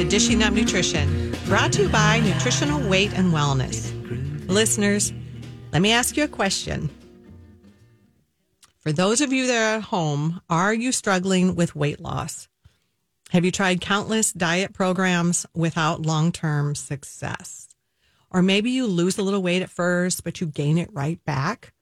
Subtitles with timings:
[0.00, 3.92] to Dishing Up Nutrition, brought to you by Nutritional Weight and Wellness.
[4.48, 5.12] Listeners,
[5.74, 6.88] let me ask you a question.
[8.78, 12.48] For those of you that are at home, are you struggling with weight loss?
[13.32, 17.68] Have you tried countless diet programs without long term success?
[18.30, 21.74] Or maybe you lose a little weight at first, but you gain it right back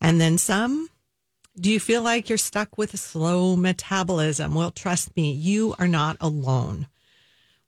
[0.00, 0.88] and then some?
[1.56, 4.52] Do you feel like you're stuck with a slow metabolism?
[4.52, 6.88] Well, trust me, you are not alone.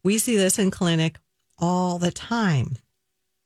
[0.04, 1.18] We see this in clinic
[1.58, 2.76] all the time.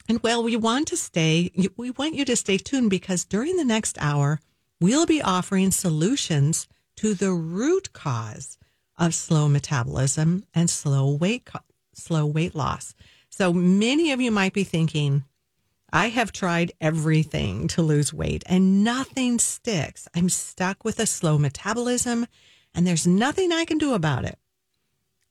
[0.09, 3.65] And well, we want to stay, we want you to stay tuned because during the
[3.65, 4.41] next hour,
[4.81, 8.59] we'll be offering solutions to the root cause
[8.98, 11.48] of slow metabolism and slow weight,
[11.95, 12.95] slow weight loss.
[13.31, 15.25] So many of you might be thinking,
[15.93, 20.09] I have tried everything to lose weight and nothing sticks.
[20.15, 22.27] I'm stuck with a slow metabolism
[22.75, 24.39] and there's nothing I can do about it.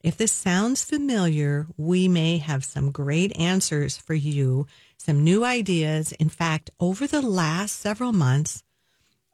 [0.08, 6.14] If this sounds familiar, we may have some great answers for you, some new ideas.
[6.14, 8.64] In fact, over the last several months,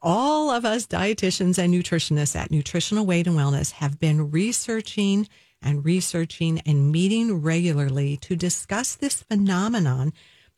[0.02, 5.28] all of us dietitians and nutritionists at Nutritional Weight and Wellness have been researching
[5.62, 10.12] and researching and meeting regularly to discuss this phenomenon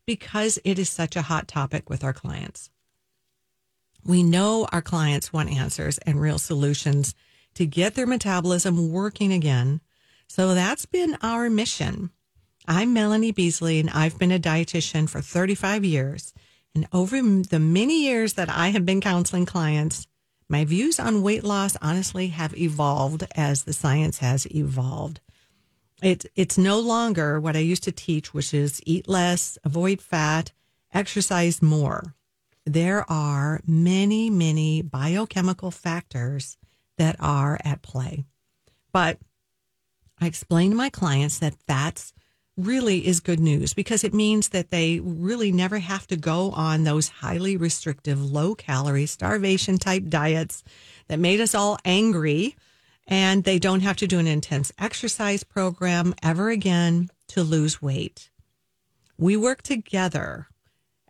[0.05, 2.69] because it is such a hot topic with our clients.
[4.05, 7.13] We know our clients want answers and real solutions
[7.55, 9.81] to get their metabolism working again.
[10.28, 12.12] So that's been our mission.
[12.68, 16.34] I'm Melanie Beasley and I've been a dietitian for 35 years.
[16.73, 20.08] And over the many years that I have been counseling clients,
[20.50, 25.22] my views on weight loss honestly have evolved as the science has evolved.
[26.02, 30.52] It, it's no longer what I used to teach, which is eat less, avoid fat,
[30.94, 32.14] exercise more.
[32.66, 36.58] There are many, many biochemical factors
[36.98, 38.26] that are at play.
[38.92, 39.20] But
[40.19, 42.13] I explain to my clients that that's
[42.58, 46.84] really is good news because it means that they really never have to go on
[46.84, 50.63] those highly restrictive, low calorie, starvation type diets
[51.07, 52.56] that made us all angry.
[53.07, 58.31] And they don't have to do an intense exercise program ever again to lose weight.
[59.17, 60.47] We work together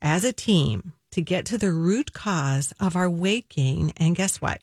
[0.02, 3.94] as a team to get to the root cause of our weight gain.
[3.96, 4.62] And guess what?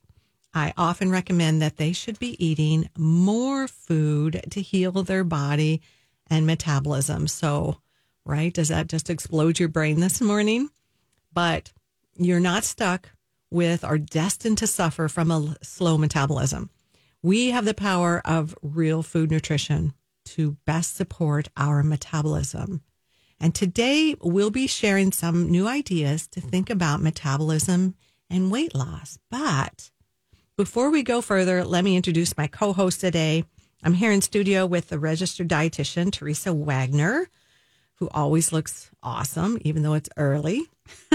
[0.55, 5.81] I often recommend that they should be eating more food to heal their body
[6.29, 7.27] and metabolism.
[7.27, 7.79] So,
[8.25, 10.69] right, does that just explode your brain this morning?
[11.33, 11.73] But
[12.17, 13.11] you're not stuck
[13.51, 16.71] with or destined to suffer from a slow metabolism.
[17.23, 22.83] We have the power of real food nutrition to best support our metabolism.
[23.41, 27.95] And today we'll be sharing some new ideas to think about metabolism
[28.31, 29.19] and weight loss.
[29.31, 29.91] But
[30.63, 33.43] before we go further, let me introduce my co host today.
[33.83, 37.29] I'm here in studio with the registered dietitian, Teresa Wagner,
[37.97, 40.69] who always looks awesome, even though it's early.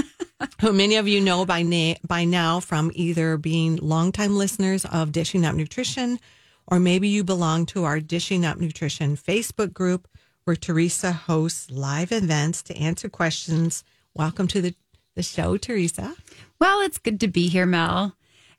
[0.60, 5.14] who many of you know by, na- by now from either being longtime listeners of
[5.14, 6.20] Dishing Up Nutrition,
[6.68, 10.10] or maybe you belong to our Dishing Up Nutrition Facebook group,
[10.44, 13.86] where Teresa hosts live events to answer questions.
[14.14, 14.76] Welcome to the,
[15.16, 16.18] the show, Teresa.
[16.60, 18.14] Well, it's good to be here, Mel.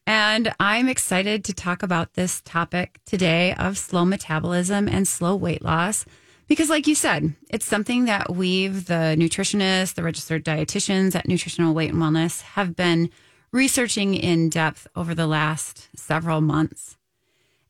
[0.09, 5.63] And I'm excited to talk about this topic today of slow metabolism and slow weight
[5.63, 6.07] loss.
[6.47, 11.75] Because, like you said, it's something that we've, the nutritionists, the registered dietitians at Nutritional
[11.75, 13.11] Weight and Wellness, have been
[13.53, 16.97] researching in depth over the last several months.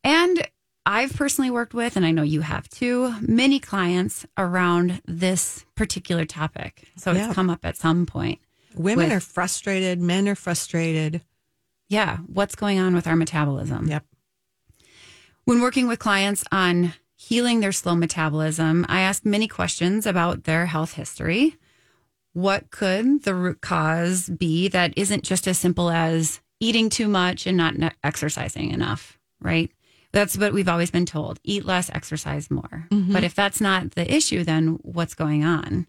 [0.04, 0.46] And
[0.86, 6.24] I've personally worked with, and I know you have too, many clients around this particular
[6.24, 6.84] topic.
[6.98, 7.26] So yeah.
[7.26, 8.38] it's come up at some point.
[8.76, 11.20] Women with, are frustrated, men are frustrated
[11.88, 13.88] yeah, what's going on with our metabolism?
[13.88, 14.04] Yep.
[15.44, 20.66] When working with clients on healing their slow metabolism, I ask many questions about their
[20.66, 21.56] health history.
[22.34, 27.46] What could the root cause be that isn't just as simple as eating too much
[27.46, 27.74] and not
[28.04, 29.70] exercising enough, right?
[30.12, 32.86] That's what we've always been told eat less, exercise more.
[32.90, 33.12] Mm-hmm.
[33.12, 35.86] But if that's not the issue, then what's going on?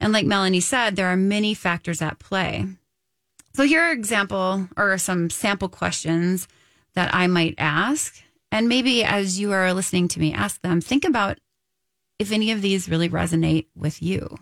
[0.00, 2.66] And like Melanie said, there are many factors at play.
[3.52, 6.48] So here are example or some sample questions
[6.94, 8.22] that I might ask.
[8.52, 11.38] And maybe as you are listening to me ask them, think about
[12.18, 14.36] if any of these really resonate with you.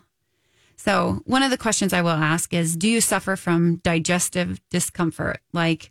[0.76, 5.40] So, one of the questions I will ask is Do you suffer from digestive discomfort
[5.52, 5.90] like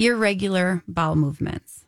[0.00, 1.86] irregular bowel movements,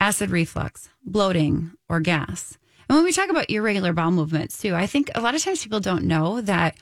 [0.00, 2.58] acid reflux, bloating, or gas?
[2.88, 5.62] And when we talk about irregular bowel movements, too, I think a lot of times
[5.62, 6.76] people don't know that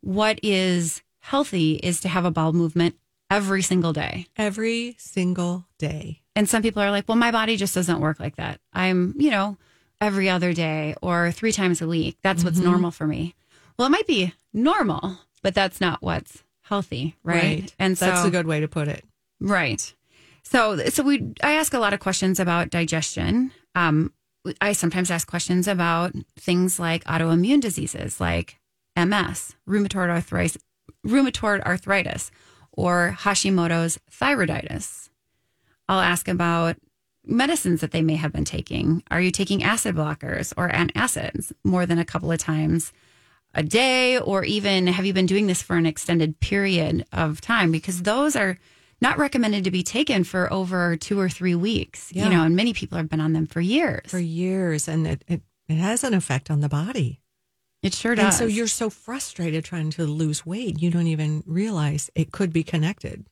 [0.00, 2.96] what is healthy is to have a bowel movement
[3.30, 4.26] every single day.
[4.36, 6.20] Every single day.
[6.36, 8.60] And some people are like, well, my body just doesn't work like that.
[8.72, 9.56] I'm, you know,
[10.00, 12.18] every other day or three times a week.
[12.22, 12.70] That's what's Mm-hmm.
[12.70, 13.34] normal for me.
[13.78, 17.72] Well, it might be normal, but that's not what's healthy, right?
[17.78, 19.04] And so that's a good way to put it.
[19.40, 19.94] Right.
[20.42, 23.52] So, so we, I ask a lot of questions about digestion.
[23.74, 24.12] Um,
[24.60, 28.58] I sometimes ask questions about things like autoimmune diseases, like
[28.96, 30.58] MS, rheumatoid arthritis,
[31.06, 32.30] rheumatoid arthritis,
[32.72, 35.08] or Hashimoto's thyroiditis.
[35.88, 36.76] I'll ask about
[37.24, 39.02] medicines that they may have been taking.
[39.10, 42.92] Are you taking acid blockers or antacids more than a couple of times
[43.54, 44.18] a day?
[44.18, 47.70] Or even have you been doing this for an extended period of time?
[47.70, 48.58] Because those are
[49.00, 52.12] not recommended to be taken for over two or three weeks.
[52.12, 52.24] Yeah.
[52.24, 54.10] You know, and many people have been on them for years.
[54.10, 57.20] For years, and it, it, it has an effect on the body.
[57.82, 58.24] It sure does.
[58.24, 62.52] And so you're so frustrated trying to lose weight, you don't even realize it could
[62.52, 63.26] be connected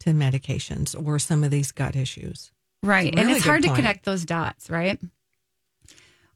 [0.00, 2.52] to medications or some of these gut issues.
[2.82, 3.08] Right.
[3.08, 5.00] It's a and it's hard to connect those dots, right?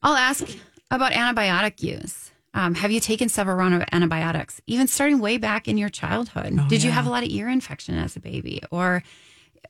[0.02, 0.44] I'll ask
[0.90, 2.30] about antibiotic use.
[2.54, 6.54] Um, have you taken several rounds of antibiotics, even starting way back in your childhood?
[6.58, 9.02] Oh, Did you have a lot of ear infection as a baby or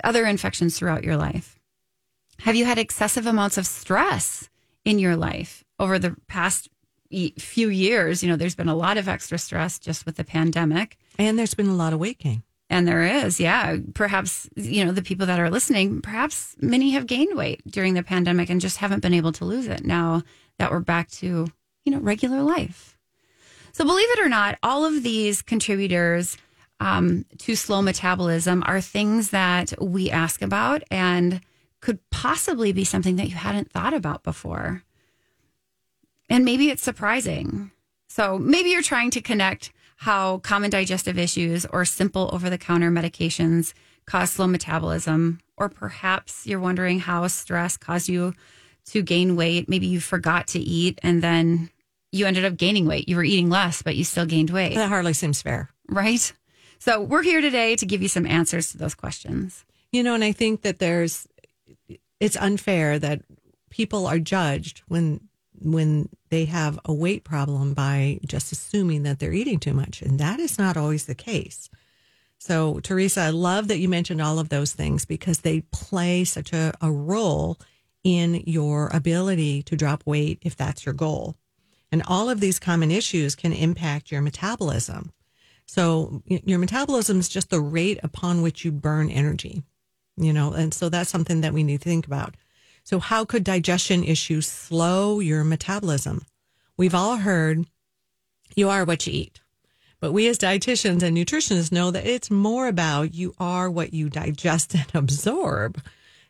[0.02, 1.60] other infections throughout your life?
[2.40, 4.48] Have you had excessive amounts of stress
[4.84, 6.68] in your life over the past
[7.38, 8.22] few years?
[8.22, 10.98] You know, there's been a lot of extra stress just with the pandemic.
[11.18, 12.42] And there's been a lot of weight gain.
[12.70, 13.76] And there is, yeah.
[13.92, 18.02] Perhaps, you know, the people that are listening, perhaps many have gained weight during the
[18.02, 20.22] pandemic and just haven't been able to lose it now
[20.58, 21.46] that we're back to,
[21.84, 22.96] you know, regular life.
[23.72, 26.38] So, believe it or not, all of these contributors
[26.80, 31.40] um, to slow metabolism are things that we ask about and
[31.80, 34.82] could possibly be something that you hadn't thought about before.
[36.28, 37.70] And maybe it's surprising.
[38.08, 42.90] So maybe you're trying to connect how common digestive issues or simple over the counter
[42.90, 43.72] medications
[44.06, 48.34] cause slow metabolism, or perhaps you're wondering how stress caused you
[48.86, 49.68] to gain weight.
[49.68, 51.70] Maybe you forgot to eat and then
[52.10, 53.08] you ended up gaining weight.
[53.08, 55.70] You were eating less, but you still gained weight, That hardly seems fair.
[55.88, 56.32] right?
[56.78, 59.64] So we're here today to give you some answers to those questions.
[59.92, 61.28] You know, and I think that there's
[62.18, 63.22] it's unfair that
[63.70, 65.28] people are judged when
[65.64, 70.18] when they have a weight problem by just assuming that they're eating too much and
[70.18, 71.68] that is not always the case.
[72.38, 76.52] So, Teresa, I love that you mentioned all of those things because they play such
[76.52, 77.56] a, a role
[78.02, 81.36] in your ability to drop weight if that's your goal.
[81.92, 85.12] And all of these common issues can impact your metabolism.
[85.66, 89.62] So, your metabolism is just the rate upon which you burn energy,
[90.16, 92.34] you know, and so that's something that we need to think about.
[92.84, 96.26] So, how could digestion issues slow your metabolism?
[96.76, 97.66] We've all heard
[98.54, 99.40] you are what you eat.
[100.00, 104.08] But we as dietitians and nutritionists know that it's more about you are what you
[104.10, 105.80] digest and absorb.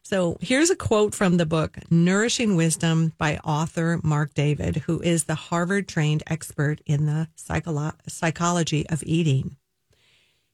[0.02, 5.25] So here's a quote from the book Nourishing Wisdom by author Marc David, who is
[5.25, 9.56] the Harvard trained expert in the psycholo- psychology of eating.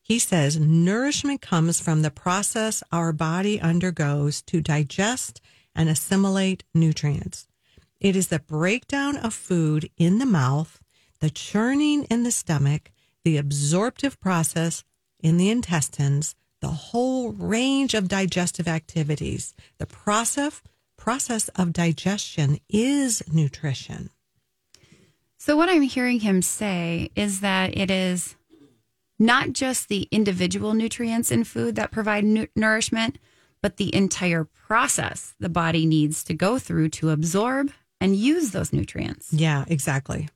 [0.00, 5.40] He says nourishment comes from the process our body undergoes to digest
[5.78, 7.46] and assimilate nutrients.
[8.00, 10.82] It is the breakdown of food in the mouth,
[11.20, 12.90] the churning in the stomach,
[13.24, 14.84] the absorptive process
[15.20, 19.54] in the intestines, the whole range of digestive activities.
[19.78, 20.60] The process
[20.96, 24.10] process of digestion is nutrition.
[25.38, 28.34] So, what I'm hearing him say is that it is
[29.18, 33.18] not just the individual nutrients in food that provide nu- nourishment,
[33.62, 38.72] but the entire process the body needs to go through to absorb and use those
[38.72, 39.32] nutrients.
[39.32, 40.28] Yeah, exactly.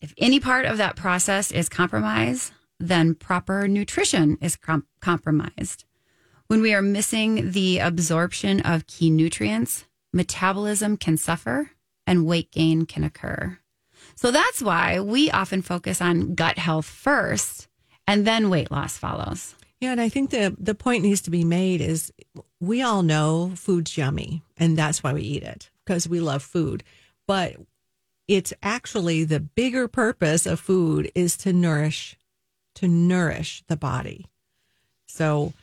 [0.00, 5.84] If any part of that process is compromised, then proper nutrition is com- compromised.
[6.46, 11.70] When we are missing the absorption of key nutrients, metabolism can suffer
[12.06, 13.58] and weight gain can occur.
[14.16, 17.68] So that's why we often focus on gut health first
[18.06, 19.54] and then weight loss follows.
[19.80, 22.12] Yeah, and I think the the point needs to be made is
[22.60, 26.84] we all know food's yummy and that's why we eat it because we love food.
[27.26, 27.56] But
[28.28, 32.16] it's actually the bigger purpose of food is to nourish
[32.74, 34.26] to nourish the body.
[35.06, 35.54] So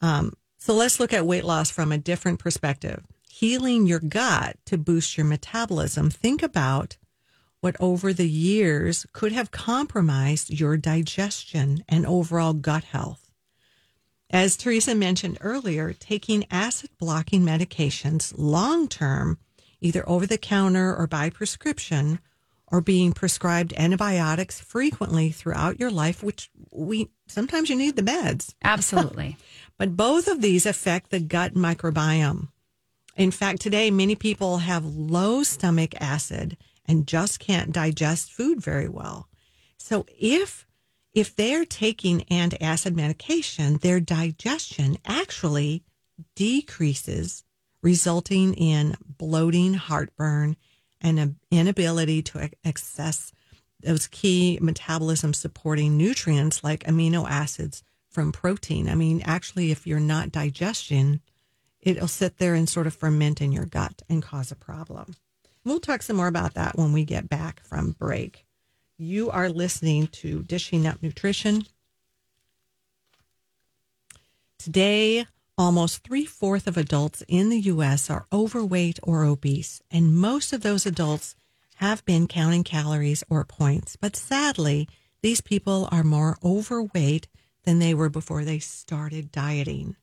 [0.00, 3.02] um so let's look at weight loss from a different perspective.
[3.28, 6.10] Healing your gut to boost your metabolism.
[6.10, 6.96] Think about
[7.60, 13.23] what over the years could have compromised your digestion and overall gut health.
[14.34, 19.38] As Teresa mentioned earlier, taking acid blocking medications long term,
[19.80, 22.18] either over the counter or by prescription,
[22.66, 28.54] or being prescribed antibiotics frequently throughout your life, which we sometimes you need the meds.
[28.64, 29.36] Absolutely.
[29.78, 32.48] But both of these affect the gut microbiome.
[33.14, 38.88] In fact, today, many people have low stomach acid and just can't digest food very
[38.88, 39.28] well.
[39.78, 40.66] So if
[41.14, 45.84] if they're taking antacid medication, their digestion actually
[46.34, 47.44] decreases,
[47.82, 50.56] resulting in bloating, heartburn,
[51.00, 53.32] and an inability to access
[53.80, 58.88] those key metabolism supporting nutrients like amino acids from protein.
[58.88, 61.20] I mean, actually, if you're not digestion,
[61.80, 65.14] it'll sit there and sort of ferment in your gut and cause a problem.
[65.64, 68.43] We'll talk some more about that when we get back from break.
[69.04, 71.66] You are listening to Dishing Up Nutrition.
[74.58, 75.26] Today,
[75.58, 78.08] almost three fourths of adults in the U.S.
[78.08, 81.36] are overweight or obese, and most of those adults
[81.74, 83.94] have been counting calories or points.
[83.94, 84.88] But sadly,
[85.20, 87.28] these people are more overweight
[87.64, 89.96] than they were before they started dieting.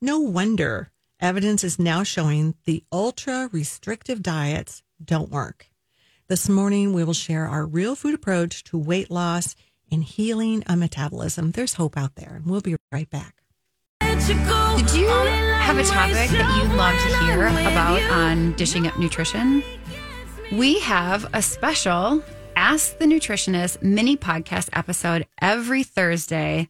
[0.00, 5.66] No wonder evidence is now showing the ultra restrictive diets don't work.
[6.28, 9.54] This morning, we will share our real food approach to weight loss
[9.92, 11.52] and healing a metabolism.
[11.52, 13.44] There's hope out there, and we'll be right back.
[14.00, 14.26] Did
[14.92, 19.62] you have a topic that you'd love to hear about on Dishing Up Nutrition?
[20.50, 22.24] We have a special
[22.56, 26.68] Ask the Nutritionist mini podcast episode every Thursday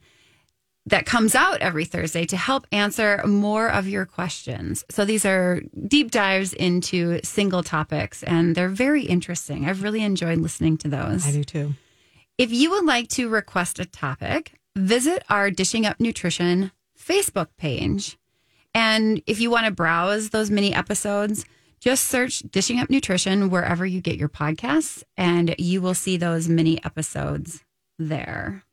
[0.87, 4.85] that comes out every Thursday to help answer more of your questions.
[4.89, 9.69] So these are deep dives into single topics and they're very interesting.
[9.69, 11.27] I've really enjoyed listening to those.
[11.27, 11.75] I do too.
[12.39, 18.17] If you would like to request a topic, visit our Dishing Up Nutrition Facebook page.
[18.75, 21.47] And if you want to browse those mini episodes,
[21.81, 26.49] just search Dishing Up Nutrition wherever you get your podcasts and you will see those
[26.49, 27.65] mini episodes
[27.99, 28.66] there.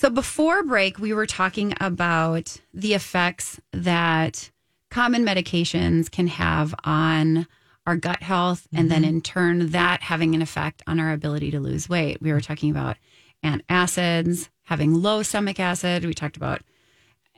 [0.00, 4.50] So before break, we were talking about the effects that
[4.88, 7.46] common medications can have on
[7.86, 9.02] our gut health, and mm-hmm.
[9.02, 12.22] then in turn, that having an effect on our ability to lose weight.
[12.22, 12.96] We were talking about
[13.44, 16.06] antacids, having low stomach acid.
[16.06, 16.62] We talked about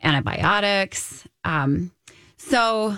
[0.00, 1.26] antibiotics.
[1.42, 1.90] Um,
[2.36, 2.96] so,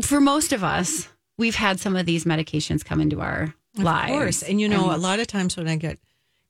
[0.00, 4.10] for most of us, we've had some of these medications come into our of lives.
[4.10, 4.42] Of course.
[4.42, 5.98] And you know, and, a lot of times when I get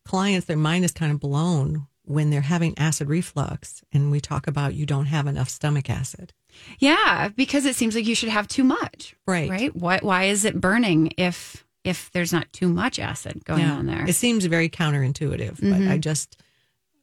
[0.05, 4.47] clients, their mind is kind of blown when they're having acid reflux and we talk
[4.47, 6.33] about you don't have enough stomach acid.
[6.79, 9.15] Yeah, because it seems like you should have too much.
[9.27, 9.51] Right.
[9.51, 9.77] Right?
[9.77, 13.75] Why why is it burning if if there's not too much acid going yeah.
[13.75, 14.09] on there?
[14.09, 15.71] It seems very counterintuitive, mm-hmm.
[15.71, 16.41] but I just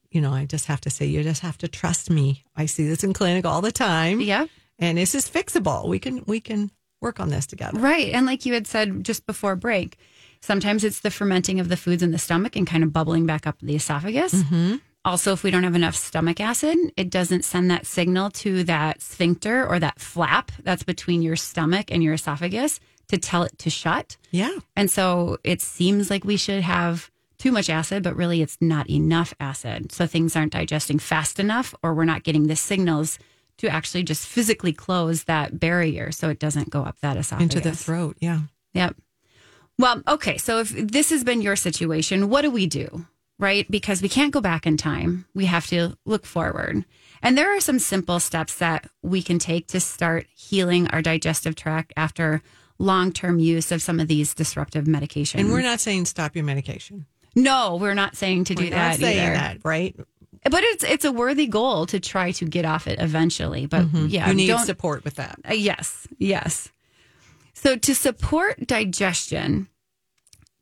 [0.09, 2.45] you know, I just have to say you just have to trust me.
[2.55, 4.21] I see this in clinic all the time.
[4.21, 4.45] Yeah.
[4.79, 5.87] And this is fixable.
[5.87, 7.79] We can we can work on this together.
[7.79, 8.13] Right.
[8.13, 9.97] And like you had said just before break,
[10.39, 13.45] sometimes it's the fermenting of the foods in the stomach and kind of bubbling back
[13.45, 14.33] up the esophagus.
[14.33, 14.75] Mm-hmm.
[15.05, 19.01] Also, if we don't have enough stomach acid, it doesn't send that signal to that
[19.01, 22.79] sphincter or that flap that's between your stomach and your esophagus
[23.09, 24.15] to tell it to shut.
[24.31, 24.57] Yeah.
[24.77, 28.89] And so it seems like we should have too much acid, but really it's not
[28.89, 29.91] enough acid.
[29.91, 33.19] So things aren't digesting fast enough, or we're not getting the signals
[33.57, 37.55] to actually just physically close that barrier so it doesn't go up that esophagus.
[37.55, 38.15] Into the throat.
[38.21, 38.39] Yeah.
[38.73, 38.95] Yep.
[39.77, 40.37] Well, okay.
[40.37, 43.05] So if this has been your situation, what do we do?
[43.39, 43.69] Right?
[43.69, 45.25] Because we can't go back in time.
[45.33, 46.85] We have to look forward.
[47.21, 51.55] And there are some simple steps that we can take to start healing our digestive
[51.55, 52.41] tract after
[52.79, 55.39] long term use of some of these disruptive medications.
[55.39, 57.05] And we're not saying stop your medication.
[57.35, 58.99] No, we're not saying to do we're that.
[58.99, 59.33] saying either.
[59.33, 59.95] that, right?
[60.43, 63.65] But it's it's a worthy goal to try to get off it eventually.
[63.65, 64.07] But mm-hmm.
[64.07, 65.39] yeah, you need support with that.
[65.49, 66.69] Uh, yes, yes.
[67.53, 69.69] So to support digestion,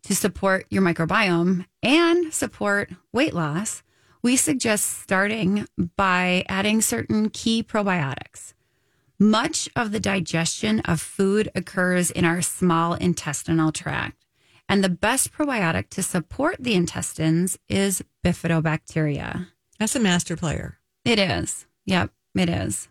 [0.03, 3.83] to support your microbiome and support weight loss,
[4.21, 8.53] we suggest starting by adding certain key probiotics.
[9.19, 14.25] Much of the digestion of food occurs in our small intestinal tract.
[14.67, 19.47] And the best probiotic to support the intestines is bifidobacteria.
[19.79, 20.77] That's a master player.
[21.03, 21.65] It is.
[21.85, 22.87] Yep, it is.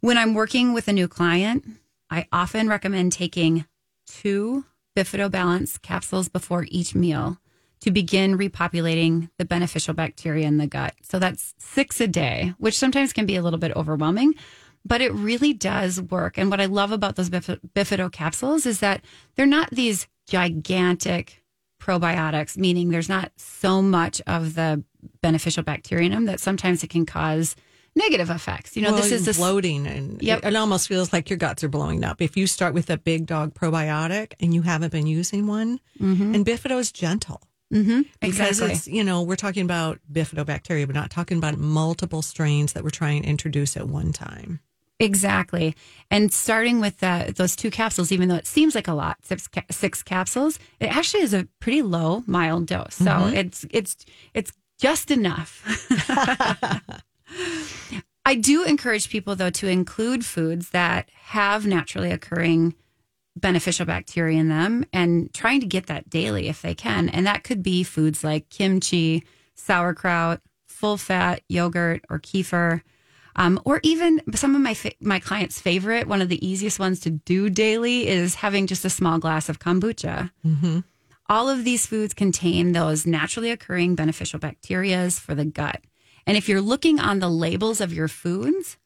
[0.00, 1.64] When I'm working with a new client,
[2.10, 3.64] I often recommend taking
[4.06, 7.38] two bifidobalance capsules before each meal
[7.80, 10.94] to begin repopulating the beneficial bacteria in the gut.
[11.02, 14.34] So that's six a day, which sometimes can be a little bit overwhelming,
[14.84, 16.38] but it really does work.
[16.38, 21.42] And what I love about those bif- bifido capsules is that they're not these gigantic
[21.80, 24.82] probiotics, meaning there's not so much of the
[25.22, 25.62] beneficial
[26.12, 27.54] them that sometimes it can cause
[27.96, 28.76] negative effects.
[28.76, 30.40] You know, well, this is a, bloating, and yep.
[30.44, 32.22] it, it, almost feels like your guts are blowing up.
[32.22, 36.34] If you start with a big dog probiotic and you haven't been using one, mm-hmm.
[36.34, 37.40] and Bifido is gentle.
[37.72, 38.02] Mm-hmm.
[38.20, 38.72] Because exactly.
[38.74, 42.90] it's, you know, we're talking about bifidobacteria, we're not talking about multiple strains that we're
[42.90, 44.60] trying to introduce at one time.
[44.98, 45.74] Exactly.
[46.10, 49.48] And starting with the, those two capsules, even though it seems like a lot, six,
[49.48, 52.94] ca- six capsules, it actually is a pretty low, mild dose.
[52.94, 53.34] So Mm-hmm.
[53.34, 55.62] it's it's it's just enough.
[58.24, 62.74] I do encourage people though to include foods that have naturally occurring
[63.36, 67.08] beneficial bacteria in them and trying to get that daily if they can.
[67.08, 69.24] And that could be foods like kimchi,
[69.54, 72.82] sauerkraut, full fat yogurt or kefir.
[73.36, 77.00] Um, or even some of my fa- my clients' favorite, one of the easiest ones
[77.00, 80.30] to do daily is having just a small glass of kombucha.
[81.28, 85.82] All of these foods contain those naturally occurring beneficial bacterias for the gut.
[86.26, 88.76] And if you're looking on the labels of your foods,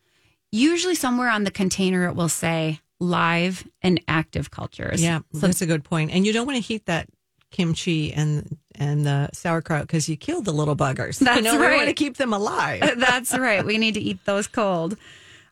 [0.52, 5.02] usually somewhere on the container it will say live and active cultures.
[5.02, 6.10] Yeah, So that's a good point.
[6.10, 7.08] And you don't want to heat that
[7.50, 11.18] kimchi and and the sauerkraut because you killed the little buggers.
[11.18, 12.80] That's you know, we want to keep them alive.
[12.98, 13.64] That's right.
[13.64, 14.96] We need to eat those cold.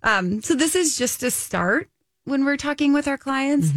[0.02, 1.90] Um, so this is just a start
[2.25, 3.71] when we're talking with our clients.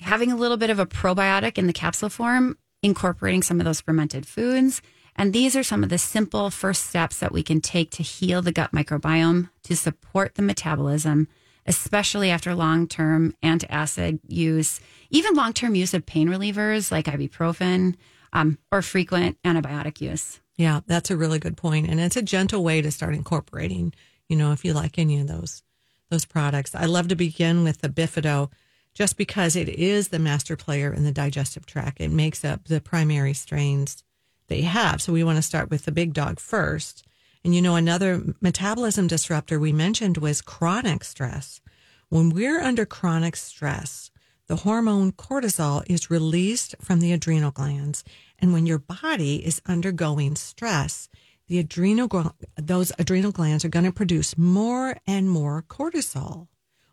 [0.00, 3.80] Having a little bit of a probiotic in the capsule form, incorporating some of those
[3.80, 4.82] fermented foods.
[5.16, 8.42] And these are some of the simple first steps that we can take to heal
[8.42, 11.28] the gut microbiome, to support the metabolism,
[11.66, 14.80] especially after long term antacid use,
[15.10, 17.94] even long term use of pain relievers like ibuprofen
[18.32, 20.40] um, or frequent antibiotic use.
[20.56, 23.92] Yeah, that's a really good point, and it's a gentle way to start incorporating.
[24.28, 25.62] You know, if you like any of those
[26.10, 28.50] those products, I love to begin with the Bifido,
[28.92, 32.00] just because it is the master player in the digestive tract.
[32.00, 34.02] It makes up the primary strains
[34.50, 35.00] you have.
[35.02, 37.06] So we want to start with the big dog first.
[37.44, 41.60] And you know, another metabolism disruptor we mentioned was chronic stress.
[42.08, 44.10] When we're under chronic stress,
[44.46, 48.04] the hormone cortisol is released from the adrenal glands.
[48.38, 51.08] And when your body is undergoing stress,
[51.48, 56.48] the adrenal those adrenal glands are going to produce more and more cortisol,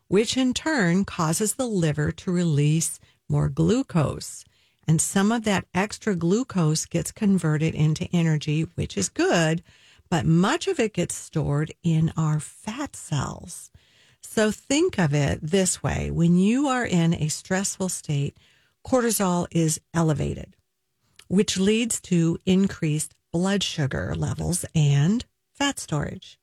[0.08, 4.44] which in turn causes the liver to release more glucose.
[4.92, 9.62] And some of that extra glucose gets converted into energy, which is good,
[10.10, 13.70] but much of it gets stored in our fat cells.
[14.20, 18.36] So think of it this way when you are in a stressful state,
[18.86, 20.56] cortisol is elevated,
[21.28, 26.38] which leads to increased blood sugar levels and fat storage.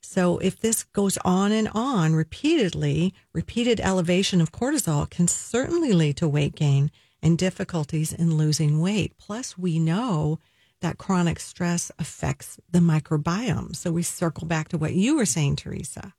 [0.00, 6.16] So if this goes on and on repeatedly, repeated elevation of cortisol can certainly lead
[6.16, 6.90] to weight gain
[7.24, 9.16] and difficulties in losing weight.
[9.18, 10.38] Plus, we know
[10.82, 13.74] that chronic stress affects the microbiome.
[13.74, 16.12] So we circle back to what you were saying, Teresa.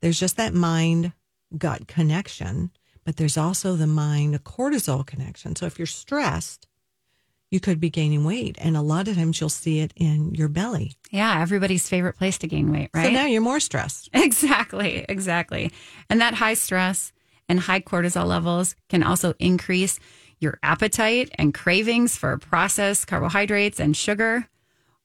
[0.00, 1.12] There's just that mind
[1.56, 2.72] gut connection,
[3.04, 5.54] but there's also the mind cortisol connection.
[5.54, 6.66] So if you're stressed,
[7.50, 8.56] you could be gaining weight.
[8.58, 10.94] And a lot of times you'll see it in your belly.
[11.10, 13.06] Yeah, everybody's favorite place to gain weight, right?
[13.06, 14.10] So now you're more stressed.
[14.14, 15.70] Exactly, exactly.
[16.08, 17.12] And that high stress
[17.48, 19.98] and high cortisol levels can also increase
[20.40, 24.48] your appetite and cravings for processed carbohydrates and sugar,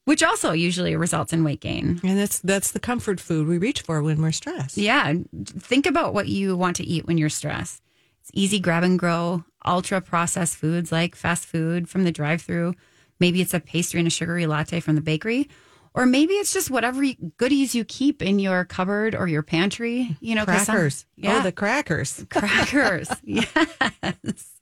[0.06, 2.00] which also usually results in weight gain.
[2.02, 4.76] And that's that's the comfort food we reach for when we're stressed.
[4.78, 5.12] Yeah,
[5.44, 7.82] think about what you want to eat when you're stressed.
[8.22, 12.74] It's easy grab and go, ultra processed foods like fast food from the drive through.
[13.20, 15.48] Maybe it's a pastry and a sugary latte from the bakery.
[15.94, 17.02] Or maybe it's just whatever
[17.38, 20.14] goodies you keep in your cupboard or your pantry.
[20.20, 21.06] You know, 'cause some- Crackers.
[21.08, 22.26] Oh, yeah, Oh, the crackers.
[22.28, 23.08] crackers.
[23.24, 24.55] yes.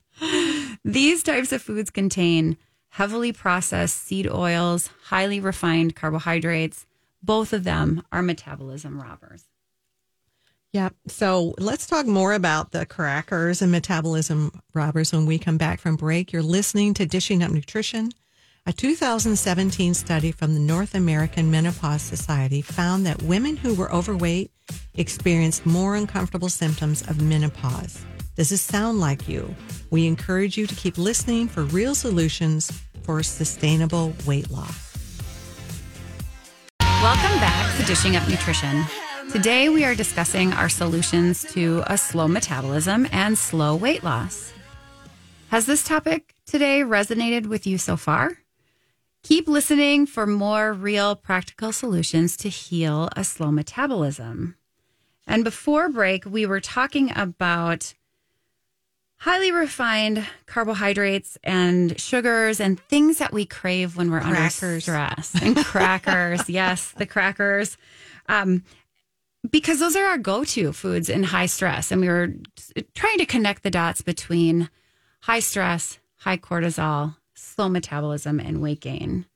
[0.85, 2.57] These types of foods contain
[2.91, 6.87] heavily processed seed oils, highly refined carbohydrates.
[7.23, 9.45] Both of them are metabolism robbers.
[10.73, 10.91] Yeah.
[11.07, 15.97] So let's talk more about the crackers and metabolism robbers when we come back from
[15.97, 16.33] break.
[16.33, 18.11] You're listening to Dishing Up Nutrition.
[18.67, 24.51] A 2017 study from the North American Menopause Society found that women who were overweight
[24.95, 28.05] experienced more uncomfortable symptoms of menopause.
[28.37, 29.55] Does this sound like you?
[29.91, 32.69] We encourage you to keep listening for real solutions
[33.05, 34.97] for sustainable weight loss.
[36.81, 38.87] Welcome back to Dishing Up Nutrition.
[39.31, 44.53] Today we are discussing our solutions to a slow metabolism and slow weight loss.
[45.51, 48.39] Has this topic today resonated with you so far?
[49.23, 54.57] Keep listening for more real practical solutions to heal a slow metabolism.
[55.25, 57.95] And before break, we were talking about
[59.25, 65.35] highly refined carbohydrates and sugars and things that we crave when we're under stress.
[65.41, 67.79] And crackers, yes, the crackers.
[68.29, 68.65] Um,
[69.51, 72.35] because those are our go-to foods in high stress and we were
[72.93, 74.69] trying to connect the dots between
[75.21, 79.27] high stress high cortisol slow metabolism and weight gain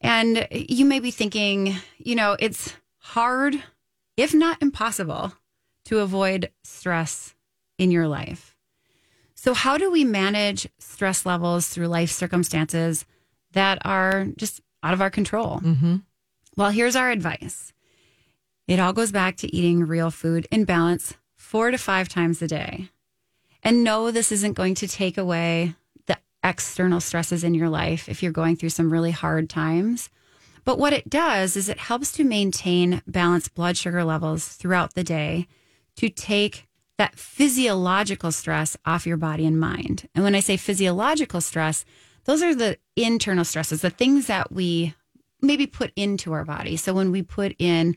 [0.00, 3.62] and you may be thinking you know it's hard
[4.16, 5.32] if not impossible
[5.84, 7.34] to avoid stress
[7.78, 8.53] in your life.
[9.44, 13.04] So, how do we manage stress levels through life circumstances
[13.52, 15.60] that are just out of our control?
[15.60, 15.96] Mm-hmm.
[16.56, 17.74] Well, here's our advice
[18.66, 22.48] it all goes back to eating real food in balance four to five times a
[22.48, 22.88] day.
[23.62, 25.74] And no, this isn't going to take away
[26.06, 30.08] the external stresses in your life if you're going through some really hard times.
[30.64, 35.04] But what it does is it helps to maintain balanced blood sugar levels throughout the
[35.04, 35.48] day
[35.96, 36.66] to take
[36.98, 40.08] that physiological stress off your body and mind.
[40.14, 41.84] And when I say physiological stress,
[42.24, 44.94] those are the internal stresses, the things that we
[45.40, 46.76] maybe put into our body.
[46.76, 47.96] So when we put in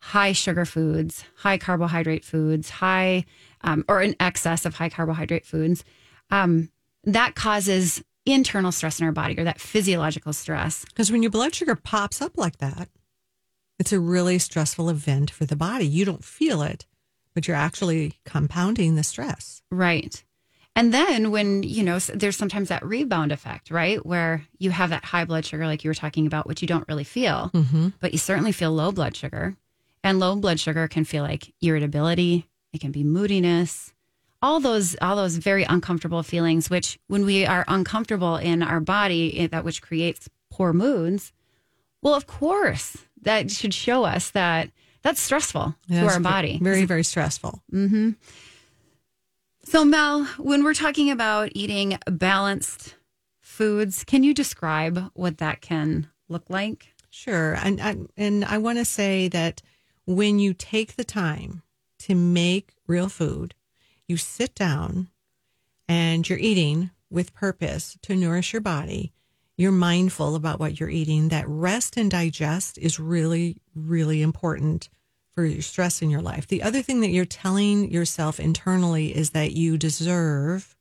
[0.00, 3.24] high sugar foods, high carbohydrate foods, high
[3.62, 5.84] um, or an excess of high carbohydrate foods,
[6.30, 6.70] um,
[7.04, 10.84] that causes internal stress in our body or that physiological stress.
[10.84, 12.88] Because when your blood sugar pops up like that,
[13.78, 15.86] it's a really stressful event for the body.
[15.86, 16.86] You don't feel it,
[17.38, 19.62] but you're actually compounding the stress.
[19.70, 20.24] Right.
[20.74, 24.04] And then when, you know, there's sometimes that rebound effect, right?
[24.04, 26.88] Where you have that high blood sugar, like you were talking about, which you don't
[26.88, 27.90] really feel, Mm-hmm.
[28.00, 29.54] but you certainly feel low blood sugar.
[30.02, 33.92] And low blood sugar can feel like irritability, it can be moodiness,
[34.42, 39.38] all those all those very uncomfortable feelings which when we are uncomfortable in our body
[39.38, 41.32] eh, that which creates poor moods,
[42.02, 44.70] well of course that should show us that
[45.08, 46.58] that's stressful to our body.
[46.60, 47.62] Very, very stressful.
[47.72, 48.10] Mm-hmm.
[49.64, 52.94] So, Mel, when we're talking about eating balanced
[53.40, 56.88] foods, can you describe what that can look like?
[57.08, 57.54] Sure.
[57.54, 59.62] And, I and I want to say that
[60.04, 61.62] when you take the time
[62.00, 63.54] to make real food,
[64.06, 65.08] you sit down
[65.88, 69.14] and you're eating with purpose to nourish your body.
[69.56, 71.30] You're mindful about what you're eating.
[71.30, 74.90] That rest and digest is really, really important
[75.38, 76.48] for your stress in your life.
[76.48, 80.74] The other thing that you're telling yourself internally is that you deserve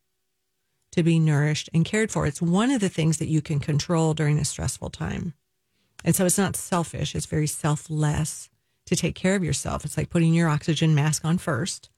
[0.93, 2.26] to be nourished and cared for.
[2.26, 5.36] It's one of the things that you can control during a stressful time.
[6.04, 8.50] And so it's not selfish, it's very selfless
[8.88, 9.86] to take care of yourself.
[9.86, 11.91] It's like putting your oxygen mask on first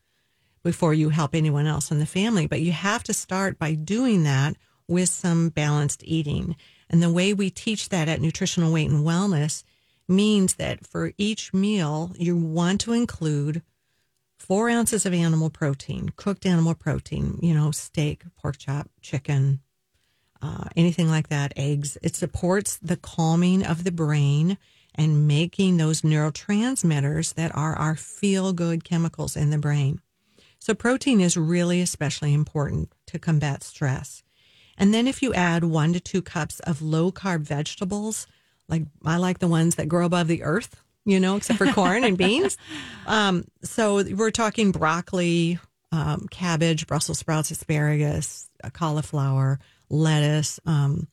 [0.61, 2.45] before you help anyone else in the family.
[2.45, 6.57] But you have to start by doing that with some balanced eating.
[6.89, 9.63] And the way we teach that at Nutritional Weight and Wellness
[10.09, 13.61] means that for each meal, you want to include
[14.37, 19.59] four ounces of animal protein, cooked animal protein, you know, steak, pork chop, chicken,
[20.41, 21.97] uh, anything like that, eggs.
[22.01, 24.57] It supports the calming of the brain
[24.95, 30.01] and making those neurotransmitters that are our feel good chemicals in the brain.
[30.57, 34.23] So, protein is really especially important to combat stress.
[34.77, 38.27] And then, if you add one to two cups of low carb vegetables,
[38.69, 42.03] like I like the ones that grow above the earth, you know, except for corn
[42.03, 42.57] and beans.
[43.07, 45.57] Um, so, we're talking broccoli,
[45.91, 51.07] um, cabbage, Brussels sprouts, asparagus, uh, cauliflower, lettuce, um,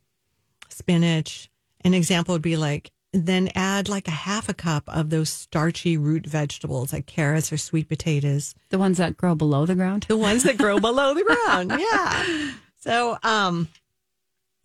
[0.68, 1.48] spinach.
[1.84, 5.96] An example would be like, then add like a half a cup of those starchy
[5.96, 8.54] root vegetables like carrots or sweet potatoes.
[8.68, 10.04] The ones that grow below the ground?
[10.08, 11.72] The ones that grow below the ground.
[11.78, 12.50] Yeah.
[12.78, 13.66] So, um,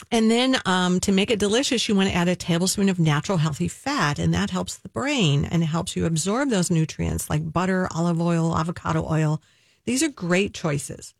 [0.09, 3.37] and then um, to make it delicious, you want to add a tablespoon of natural
[3.37, 7.87] healthy fat, and that helps the brain and helps you absorb those nutrients like butter,
[7.93, 9.41] olive oil, avocado oil.
[9.85, 11.13] These are great choices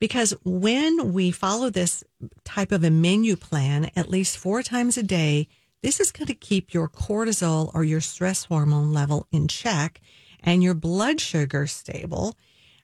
[0.00, 2.02] because when we follow this
[2.44, 5.46] type of a menu plan at least four times a day,
[5.82, 10.00] this is going to keep your cortisol or your stress hormone level in check
[10.42, 12.36] and your blood sugar stable.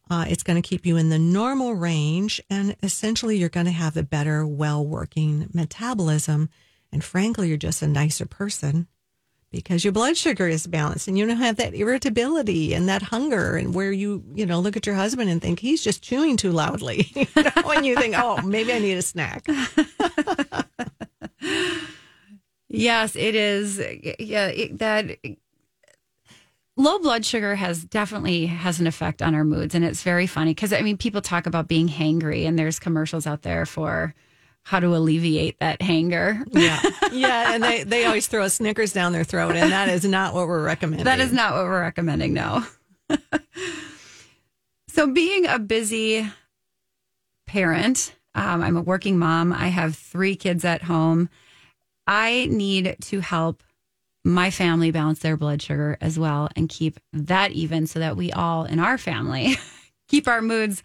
[0.08, 3.72] Uh, it's going to keep you in the normal range, and essentially, you're going to
[3.72, 6.48] have a better, well working metabolism.
[6.92, 8.86] And frankly, you're just a nicer person
[9.50, 13.56] because your blood sugar is balanced and you don't have that irritability and that hunger
[13.56, 16.52] and where you, you know, look at your husband and think he's just chewing too
[16.52, 17.10] loudly.
[17.14, 19.46] you know, when you think, oh, maybe I need a snack.
[22.68, 23.78] Yes, it is.
[24.18, 25.18] Yeah, it, that
[26.76, 30.52] low blood sugar has definitely has an effect on our moods, and it's very funny
[30.52, 34.14] because I mean, people talk about being hangry, and there's commercials out there for
[34.62, 36.44] how to alleviate that hanger.
[36.50, 36.80] Yeah,
[37.12, 40.34] yeah, and they they always throw a Snickers down their throat, and that is not
[40.34, 41.04] what we're recommending.
[41.04, 42.34] That is not what we're recommending.
[42.34, 42.64] No.
[44.88, 46.28] so, being a busy
[47.46, 49.52] parent, um, I'm a working mom.
[49.52, 51.28] I have three kids at home.
[52.06, 53.62] I need to help
[54.26, 58.32] my family balance their blood sugar as well and keep that even so that we
[58.32, 59.56] all in our family
[60.08, 60.82] keep our moods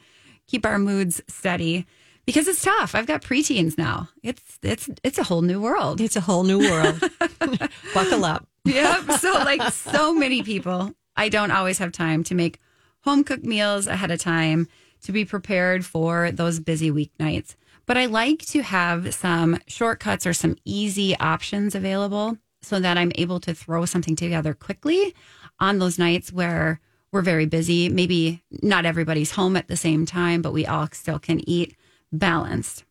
[0.47, 1.87] keep our moods steady
[2.25, 2.93] because it's tough.
[2.93, 4.09] I've got preteens now.
[4.23, 5.99] It's it's it's a whole new world.
[5.99, 7.01] It's a whole new world.
[7.93, 8.47] Buckle up.
[8.65, 9.11] Yep.
[9.13, 12.59] So like so many people, I don't always have time to make
[13.03, 14.67] home cooked meals ahead of time
[15.03, 17.55] to be prepared for those busy weeknights.
[17.87, 23.11] But I like to have some shortcuts or some easy options available so that I'm
[23.15, 25.15] able to throw something together quickly
[25.59, 26.79] on those nights where
[27.11, 27.89] we're very busy.
[27.89, 31.75] Maybe not everybody's home at the same time, but we all still can eat
[32.11, 32.83] balanced.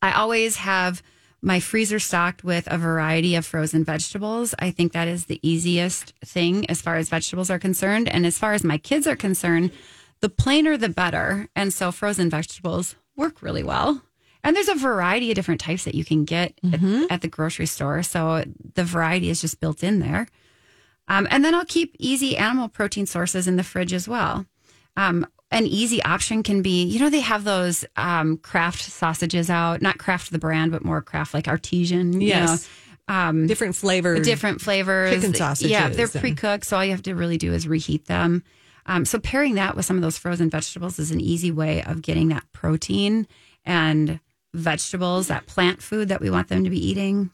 [0.00, 1.02] I always have
[1.40, 4.54] my freezer stocked with a variety of frozen vegetables.
[4.58, 8.08] I think that is the easiest thing as far as vegetables are concerned.
[8.08, 9.72] And as far as my kids are concerned,
[10.20, 11.48] the plainer the better.
[11.56, 14.02] And so frozen vegetables work really well.
[14.44, 17.04] And there's a variety of different types that you can get Mm-hmm.
[17.04, 18.02] at, at the grocery store.
[18.02, 20.26] So the variety is just built in there.
[21.08, 24.46] Um, and then I'll keep easy animal protein sources in the fridge as well.
[24.96, 29.82] Um, an easy option can be, you know, they have those um, craft sausages out,
[29.82, 32.20] not Kraft the brand, but more craft like artesian.
[32.20, 32.68] you Yes.
[33.08, 34.24] know, um, Different flavors.
[34.26, 35.12] different flavors.
[35.12, 36.64] Chicken sausages Yeah, they're pre cooked.
[36.64, 38.44] So all you have to really do is reheat them.
[38.86, 42.00] Um, so pairing that with some of those frozen vegetables is an easy way of
[42.02, 43.26] getting that protein
[43.64, 44.20] and
[44.54, 47.30] vegetables, that plant food that we want them to be eating.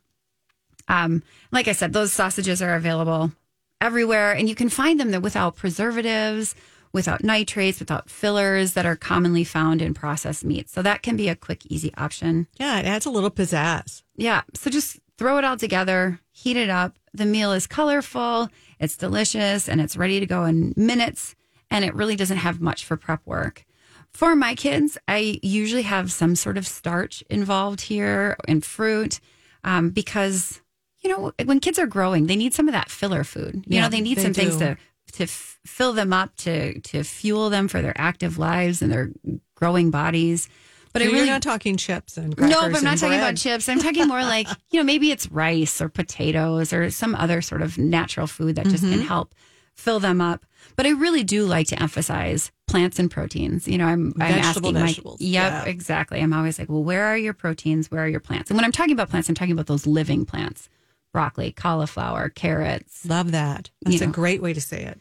[0.88, 3.33] Um, like I said, those sausages are available
[3.81, 6.54] everywhere, and you can find them without preservatives,
[6.92, 10.72] without nitrates, without fillers that are commonly found in processed meats.
[10.72, 12.46] So that can be a quick, easy option.
[12.59, 14.02] Yeah, it adds a little pizzazz.
[14.16, 14.42] Yeah.
[14.54, 16.96] So just throw it all together, heat it up.
[17.12, 21.35] The meal is colorful, it's delicious, and it's ready to go in minutes.
[21.70, 23.64] And it really doesn't have much for prep work.
[24.12, 29.21] For my kids, I usually have some sort of starch involved here and fruit
[29.64, 30.61] um, because,
[31.01, 33.64] you know, when kids are growing, they need some of that filler food.
[33.66, 34.77] You Yeah, know, they need they some things to
[35.12, 39.11] to f- fill them up to to fuel them for their active lives and their
[39.55, 40.49] growing bodies.
[40.92, 43.23] But So I you're really not talking chips and no, but I'm not talking bread.
[43.23, 43.68] about chips.
[43.68, 47.62] I'm talking more like, you know, maybe it's rice or potatoes or some other sort
[47.62, 48.92] of natural food that just Mm-hmm.
[48.99, 49.35] can help
[49.75, 50.44] fill them up.
[50.78, 53.66] But I really do like to emphasize plants and proteins.
[53.66, 55.64] You know, I'm, I'm Vegetable asking my, yep, yeah.
[55.64, 56.20] exactly.
[56.20, 57.90] I'm always like, well, where are your proteins?
[57.90, 58.48] Where are your plants?
[58.48, 60.68] And when I'm talking about plants, I'm talking about those living plants,
[61.12, 63.70] broccoli, cauliflower, carrots, Love that.
[63.82, 65.00] That's You a great way to say it.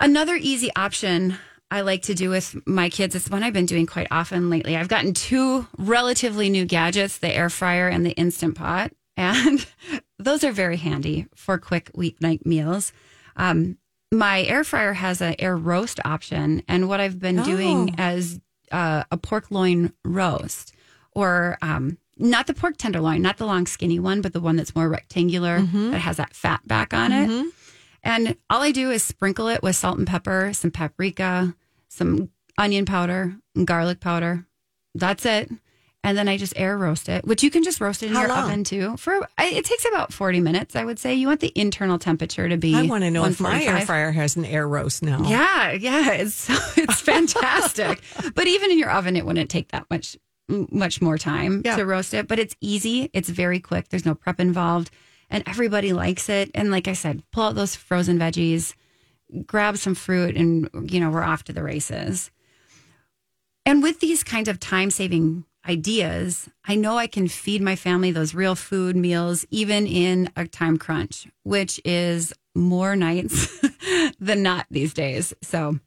[0.00, 1.36] Another easy option
[1.70, 4.76] I like to do with my kids, it's one I've been doing quite often lately.
[4.76, 8.90] I've gotten two relatively new gadgets, the air fryer and the instant pot.
[9.16, 9.66] And
[10.18, 12.90] those are very handy for quick weeknight meals.
[13.36, 13.76] Um,
[14.12, 16.62] my air fryer has an air roast option.
[16.68, 17.94] And what I've been doing Oh.
[17.98, 18.40] as
[18.72, 20.72] uh, a pork loin roast
[21.12, 24.74] or um, not the pork tenderloin, not the long skinny one, but the one that's
[24.74, 27.52] more rectangular that has that fat back on it.
[28.02, 31.54] And all I do is sprinkle it with salt and pepper, some paprika,
[31.88, 34.46] some onion powder, and garlic powder.
[34.94, 35.50] That's it.
[36.02, 38.20] And then I just air roast it, which you can just roast it in How
[38.20, 38.44] your long?
[38.44, 38.96] oven too.
[38.96, 41.14] For I- it takes about 40 minutes, I would say.
[41.14, 44.10] You want the internal temperature to be I want to know if my air fryer
[44.10, 45.22] has an air roast now.
[45.28, 48.00] Yeah, yeah, it's it's fantastic.
[48.34, 50.16] but even in your oven, it wouldn't take that much
[50.48, 51.76] much more time Yeah.
[51.76, 52.26] to roast it.
[52.26, 53.10] But it's easy.
[53.12, 53.88] It's very quick.
[53.90, 54.90] There's no prep involved,
[55.28, 56.50] and everybody likes it.
[56.54, 58.74] And like I said, pull out those frozen veggies,
[59.46, 62.30] grab some fruit, and you know we're off to the races.
[63.66, 68.10] And with these kinds of time saving ideas, I know I can feed my family
[68.10, 73.64] those real food meals, even in a time crunch, which is more nights
[74.20, 75.32] than not these days.
[75.42, 75.78] So,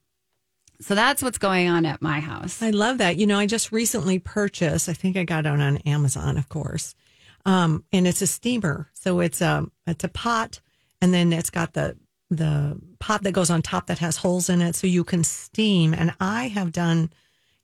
[0.80, 2.62] so that's what's going on at my house.
[2.62, 3.18] I love that.
[3.18, 6.96] You know, I just recently purchased, I think I got it on Amazon, of course.
[7.46, 8.90] Um, and it's a steamer.
[8.94, 10.62] So it's a it's a pot
[11.02, 11.98] and then it's got the
[12.30, 15.94] the pot that goes on top that has holes in it so you can steam.
[15.94, 17.12] And I have done,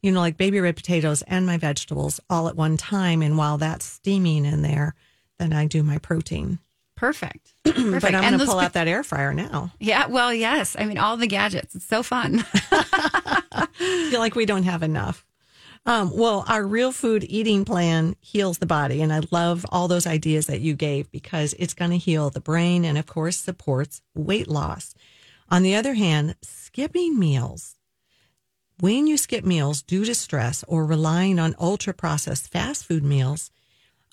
[0.02, 3.22] you know, like baby red potatoes and my vegetables all at one time.
[3.22, 4.96] And while that's steaming in there,
[5.38, 6.60] then I do my protein.
[6.96, 7.54] Perfect.
[7.64, 8.02] Perfect.
[8.02, 9.72] But I'm going to pull out that air fryer now.
[9.80, 10.08] Yeah.
[10.08, 10.76] Well, yes.
[10.78, 11.76] I mean, all the gadgets.
[11.76, 12.46] It's so fun.
[13.74, 15.26] feel like we don't have enough.
[15.86, 19.02] Um, well, our real food eating plan heals the body.
[19.02, 22.42] And I love all those ideas that you gave because it's going to heal the
[22.42, 24.94] brain and, of course, supports weight loss.
[25.50, 27.76] On the other hand, skipping meals,
[28.80, 33.52] when you skip meals due to stress or relying on ultra processed fast food meals,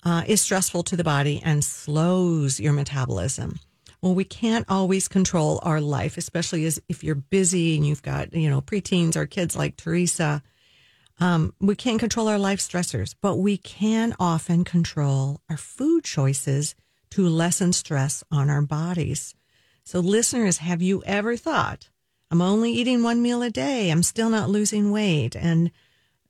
[0.03, 3.59] uh, is stressful to the body and slows your metabolism.
[4.01, 8.33] Well, we can't always control our life, especially as if you're busy and you've got,
[8.33, 10.43] you know, preteens or kids like Teresa.
[11.19, 16.75] Um, we can't control our life stressors, but we can often control our food choices
[17.11, 19.33] to lessen stress on our bodies.
[19.83, 21.89] So, listeners, have you ever thought,
[22.29, 25.35] I'm only eating one meal a day, I'm still not losing weight?
[25.35, 25.71] And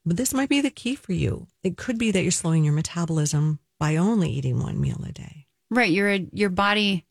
[0.05, 1.47] but this might be the key for you.
[1.63, 5.47] It could be that you're slowing your metabolism by only eating one meal a day.
[5.69, 5.91] right.
[5.91, 7.05] Your your body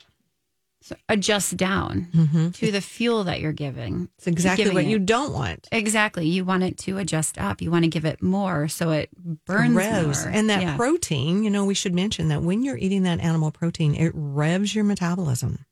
[1.09, 2.51] adjusts down mm-hmm.
[2.51, 4.09] to the fuel that you're giving.
[4.19, 4.89] It's exactly what it.
[4.89, 5.67] you don't want.
[5.73, 6.29] Exactly.
[6.29, 7.61] You want it to adjust up.
[7.61, 9.09] You want to give it more so it
[9.47, 10.25] burns revs.
[10.25, 10.33] more.
[10.33, 10.77] And that Yeah.
[10.77, 14.75] protein, you know, we should mention that when you're eating that animal protein, it revs
[14.75, 15.65] your metabolism.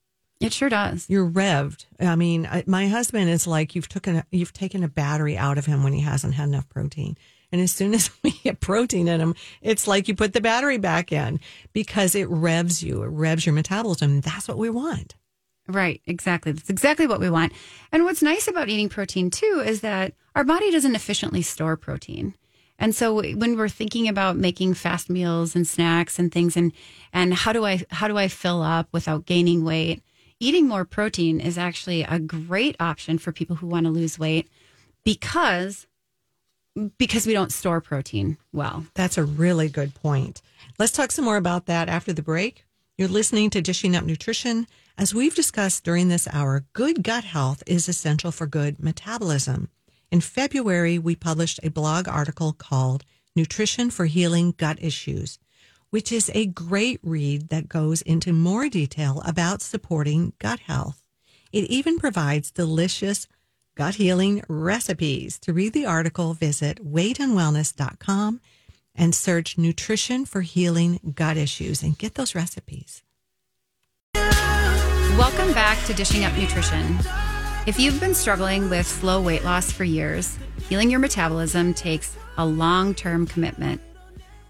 [0.45, 1.07] It sure does.
[1.09, 1.87] You're revved.
[2.01, 5.59] I mean, I, my husband is like you've taken a, you've taken a battery out
[5.59, 7.17] of him when he hasn't had enough protein.
[7.53, 10.79] And as soon as we get protein in him, it's like you put the battery
[10.79, 11.41] back in
[11.73, 13.03] because it revs you.
[13.03, 14.21] It revs your metabolism.
[14.21, 15.15] That's what we want.
[15.67, 16.53] Right, exactly.
[16.53, 17.53] That's exactly what we want.
[17.91, 22.35] And what's nice about eating protein too is that our body doesn't efficiently store protein.
[22.79, 26.73] And so when we're thinking about making fast meals and snacks and things and
[27.13, 30.03] and how do I how do I fill up without gaining weight?
[30.41, 34.49] Eating more protein is actually a great option for people who want to lose weight
[35.05, 35.87] because
[36.99, 38.85] because we don't store protein well.
[38.95, 40.43] That's a really good point.
[40.77, 42.65] Let's talk some more about that after the break.
[42.99, 44.67] You're listening to Dishing Up Nutrition.
[44.99, 49.69] As we've discussed during this hour, good gut health is essential for good metabolism.
[50.11, 53.05] In February, we published a blog article called
[53.37, 55.39] Nutrition for Healing Gut Issues,
[55.95, 61.01] which is a great read that goes into more detail about supporting gut health.
[61.53, 63.29] It even provides delicious
[63.77, 65.39] gut healing recipes.
[65.43, 68.41] To read the article, visit weightandwellness.com
[68.97, 73.05] and search nutrition for healing gut issues and get those recipes.
[74.17, 76.99] Welcome back to Dishing Up Nutrition.
[77.69, 80.37] If you've been struggling with slow weight loss for years,
[80.69, 83.81] healing your metabolism takes a long term commitment.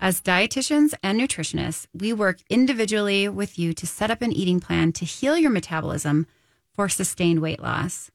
[0.04, 4.92] As dietitians and nutritionists, we work individually with you to set up an eating plan
[4.92, 6.26] to heal your metabolism
[6.74, 8.10] for sustained weight loss.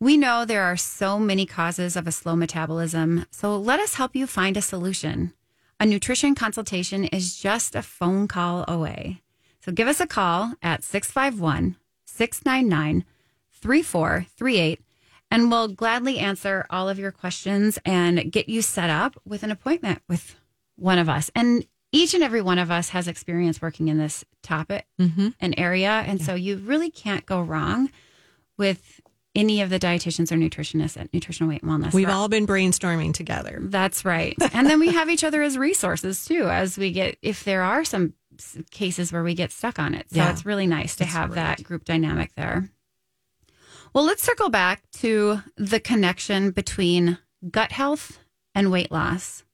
[0.00, 4.16] We know there are so many causes of a slow metabolism, so let us help
[4.16, 5.34] you find a solution.
[5.78, 9.20] A nutrition consultation is just a phone call away.
[9.62, 13.04] So give us a call at 651 699
[13.52, 14.80] 3438
[15.30, 19.50] and we'll gladly answer all of your questions and get you set up with an
[19.50, 20.39] appointment with
[20.80, 21.30] one of us.
[21.34, 25.28] And each and every one of us has experience working in this topic mm-hmm.
[25.40, 26.04] and area.
[26.06, 27.90] And so you really can't go wrong
[28.56, 29.00] with
[29.34, 31.92] any of the dietitians or nutritionists at Nutritional Weight and Wellness.
[31.92, 33.58] We've all been brainstorming together.
[33.62, 34.36] that's right.
[34.52, 37.84] And then we have each other as resources too, as we get, if there are
[37.84, 38.14] some
[38.70, 40.10] cases where we get stuck on it.
[40.10, 40.30] So Yeah.
[40.30, 42.68] it's really nice to That's have that group dynamic there.
[43.92, 47.18] Well, let's circle back to the connection between
[47.50, 48.18] gut health
[48.54, 49.44] and weight loss.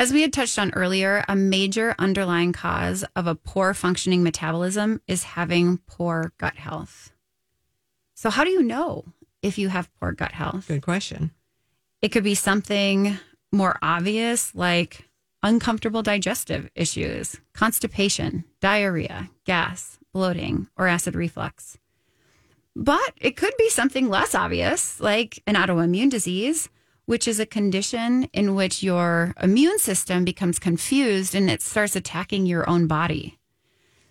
[0.00, 5.02] As we had touched on earlier, a major underlying cause of a poor functioning metabolism
[5.06, 7.12] is having poor gut health.
[8.14, 9.04] So, how do you know
[9.42, 10.68] if you have poor gut health?
[10.68, 11.32] Good question.
[12.00, 13.18] It could be something
[13.52, 15.06] more obvious like
[15.42, 21.76] uncomfortable digestive issues, constipation, diarrhea, gas, bloating, or acid reflux.
[22.74, 26.70] But it could be something less obvious like an autoimmune disease,
[27.06, 32.46] which is a condition in which your immune system becomes confused and it starts attacking
[32.46, 33.38] your own body.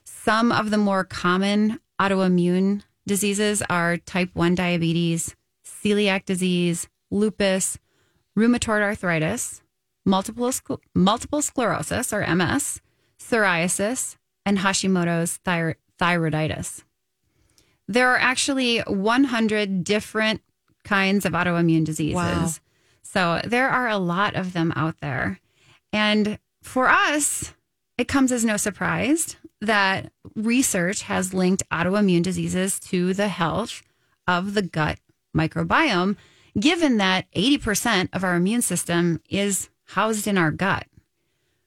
[0.04, 7.78] Some of the more common autoimmune diseases are type 1 diabetes, celiac disease, lupus,
[8.38, 9.62] rheumatoid arthritis,
[10.06, 12.82] multiple, scl- multiple sclerosis or MS,
[13.20, 16.84] psoriasis, and Hashimoto's thyro- thyroiditis.
[17.88, 20.42] There are actually 100 different
[20.84, 22.16] kinds of autoimmune diseases.
[22.16, 22.50] Wow.
[23.02, 25.40] So there are a lot of them out there.
[25.92, 27.54] And for us,
[27.98, 33.82] it comes as no surprise that research has linked autoimmune diseases to the health
[34.28, 35.00] of the gut
[35.36, 36.16] microbiome,
[36.60, 40.86] given that 80% of our immune system is housed in our gut.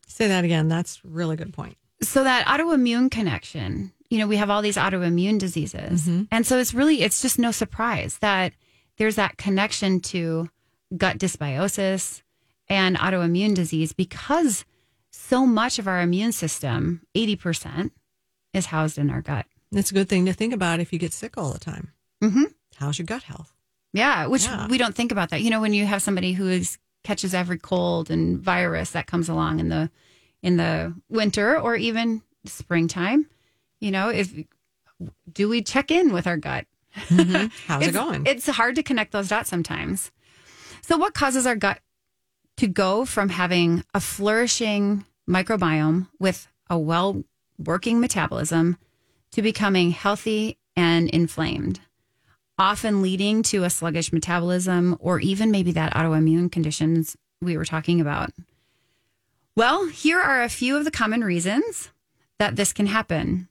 [0.06, 0.68] Say that again.
[0.68, 1.76] That's a really good point.
[2.02, 6.02] So that autoimmune connection, you know, we have all these autoimmune diseases.
[6.02, 6.24] Mm-hmm.
[6.30, 8.52] And so it's really, it's just no surprise that
[8.98, 10.48] there's that connection to
[10.96, 12.22] gut dysbiosis
[12.68, 14.64] and autoimmune disease because
[15.10, 17.90] so much of our immune system, 80%,
[18.54, 19.46] is housed in our gut.
[19.72, 21.92] It's a good thing to think about if you get sick all the time.
[22.22, 22.44] Mm-hmm.
[22.76, 23.52] How's your gut health?
[23.92, 24.68] Yeah, which Yeah.
[24.68, 25.42] we don't think about that.
[25.42, 29.28] You know, when you have somebody who is catches every cold and virus that comes
[29.28, 29.90] along in the
[30.42, 33.26] in the winter or even springtime,
[33.80, 34.32] you know, if
[35.32, 36.66] do we check in with our gut?
[36.94, 38.26] How's it going?
[38.26, 40.10] It's hard to connect those dots sometimes.
[40.82, 41.80] So, what causes our gut
[42.56, 47.22] to go from having a flourishing microbiome with a well
[47.58, 48.76] working metabolism
[49.32, 51.80] to becoming healthy and inflamed,
[52.58, 58.00] often leading to a sluggish metabolism or even maybe that autoimmune conditions we were talking
[58.00, 58.30] about?
[59.56, 61.90] Well, here are a few of the common reasons
[62.38, 63.48] that this can happen.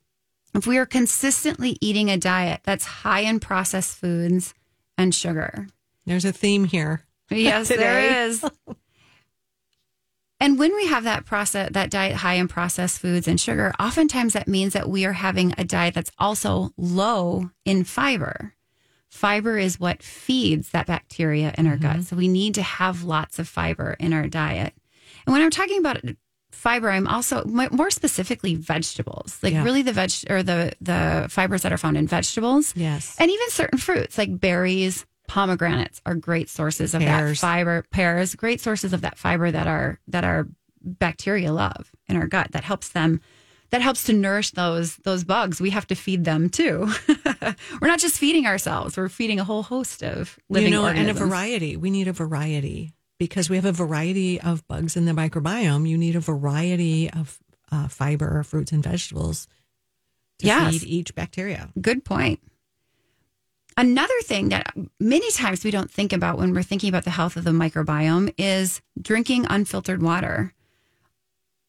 [0.53, 4.53] if we are consistently eating a diet that's high in processed foods
[4.97, 5.67] and sugar.
[6.05, 7.05] There's a theme here.
[7.31, 7.81] Yes, today.
[7.81, 8.45] there is.
[10.39, 14.33] And when we have that process, that diet high in processed foods and sugar, oftentimes
[14.33, 18.55] that means that we are having a diet that's also low in fiber.
[19.09, 21.91] Fiber is what feeds that bacteria in our gut.
[21.97, 22.01] Mm-hmm.
[22.03, 24.73] So we need to have lots of fiber in our diet.
[25.27, 25.99] And when I'm talking about
[26.51, 29.63] fiber, I'm also more specifically vegetables, like Yeah.
[29.63, 32.73] really the veg or the the fibers that are found in vegetables.
[32.75, 33.15] Yes.
[33.19, 37.39] And even certain fruits like berries, pomegranates are great sources of Pears.
[37.39, 37.85] that fiber.
[37.89, 40.47] Pears, great sources of that fiber that our that our
[40.83, 42.51] bacteria love in our gut.
[42.51, 43.21] That helps them.
[43.69, 45.61] That helps to nourish those those bugs.
[45.61, 46.91] We have to feed them too.
[47.81, 51.09] we're not just feeding ourselves; we're feeding a whole host of living you know, and
[51.09, 51.77] a variety.
[51.77, 55.87] We need a variety because we have a variety of bugs in the microbiome.
[55.87, 57.39] You need a variety of
[57.71, 59.47] uh, fiber, fruits, and vegetables
[60.39, 60.79] to Yes.
[60.79, 61.69] feed each bacteria.
[61.79, 62.41] Good point.
[63.77, 67.37] Another thing that many times we don't think about when we're thinking about the health
[67.37, 70.53] of the microbiome is drinking unfiltered water.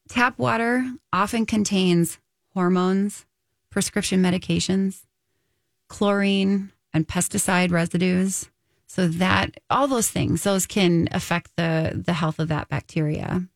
[0.09, 2.19] Tap water often contains
[2.53, 3.25] hormones,
[3.69, 5.05] prescription medications,
[5.87, 8.49] chlorine, and pesticide residues.
[8.85, 13.47] So that all those things, those can affect the the health of that bacteria.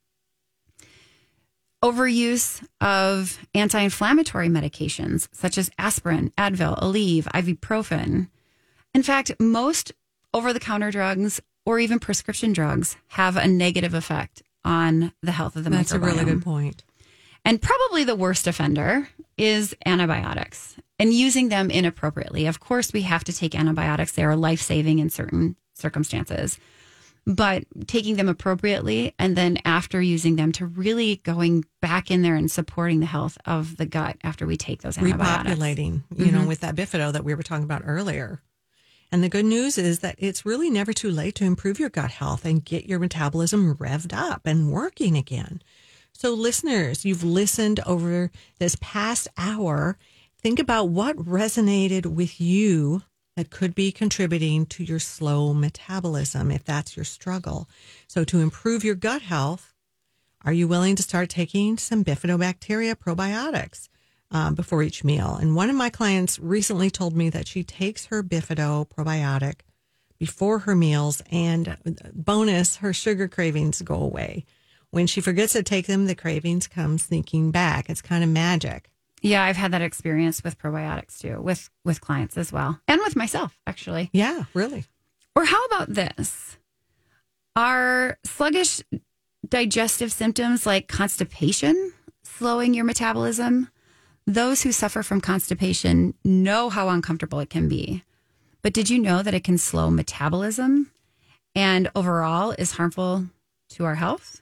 [1.83, 8.29] Overuse of anti-inflammatory medications such as aspirin, Advil, Aleve, ibuprofen.
[8.93, 9.91] In fact, most
[10.33, 15.69] over-the-counter drugs or even prescription drugs have a negative effect on the health of the
[15.69, 15.73] microbiome.
[15.73, 16.83] That's a really good point.
[17.45, 22.45] And probably the worst offender is antibiotics and using them inappropriately.
[22.47, 26.59] Of course, we have to take antibiotics, they are life saving in certain circumstances.
[27.25, 32.35] But taking them appropriately and then after using them to really going back in there
[32.35, 35.53] and supporting the health of the gut after we take those antibiotics.
[35.55, 36.47] Repopulating, you know, mm-hmm.
[36.47, 38.41] with that bifido that we were talking about earlier.
[39.11, 42.11] And the good news is that it's really never too late to improve your gut
[42.11, 45.61] health and get your metabolism revved up and working again.
[46.11, 49.97] So, listeners, you've listened over this past hour.
[50.39, 53.03] Think about what resonated with you
[53.35, 57.69] that could be contributing to your slow metabolism if that's your struggle.
[58.07, 59.73] So, to improve your gut health,
[60.43, 63.87] are you willing to start taking some bifidobacteria probiotics
[64.31, 65.35] um, before each meal?
[65.35, 69.61] And one of my clients recently told me that she takes her bifido probiotic
[70.19, 71.77] before her meals, and
[72.13, 74.45] bonus, her sugar cravings go away.
[74.89, 77.89] When she forgets to take them, the cravings come sneaking back.
[77.89, 78.89] It's kind of magic.
[79.21, 82.79] Yeah, I've had that experience with probiotics too, with with clients as well.
[82.87, 84.09] And with myself, actually.
[84.13, 84.85] Yeah, really.
[85.35, 86.57] Or how about this?
[87.55, 88.81] Are sluggish
[89.47, 93.69] digestive symptoms like constipation slowing your metabolism?
[94.29, 98.03] Those who suffer from constipation know how uncomfortable it can be.
[98.61, 100.91] But did you know that it can slow metabolism
[101.55, 103.27] and overall is harmful
[103.69, 104.41] to our health?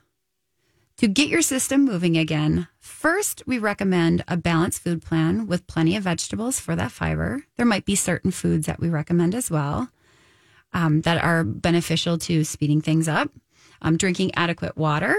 [0.97, 5.95] To get your system moving again, first we recommend a balanced food plan with plenty
[5.95, 7.43] of vegetables for that fiber.
[7.55, 9.89] There might be certain foods that we recommend as well
[10.73, 13.29] um, that are beneficial to speeding things up,
[13.83, 15.15] um, drinking adequate water,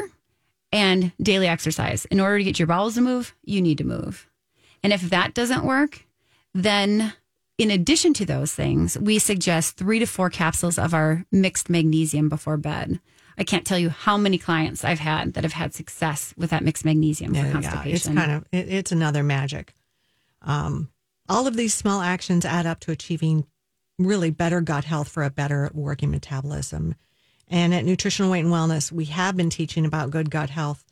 [0.73, 2.05] and daily exercise.
[2.07, 4.27] In order to get your bowels to move, you need to move.
[4.87, 6.07] And if that doesn't work,
[6.55, 7.13] then
[7.59, 12.29] in addition to those things, we suggest three to four capsules of our mixed magnesium
[12.29, 13.01] before bed.
[13.37, 16.63] I can't tell you how many clients I've had that have had success with that
[16.63, 18.13] mixed magnesium for Yeah, constipation.
[18.13, 19.75] it's kind of it, it's another magic.
[20.43, 20.89] Um,
[21.29, 23.45] all of these small actions add up to achieving
[23.99, 26.95] really better gut health for a better working metabolism.
[27.49, 30.85] And at Nutritional Weight and Wellness, we have been teaching about good gut health